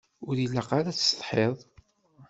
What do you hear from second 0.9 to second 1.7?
ad tessetḥiḍ.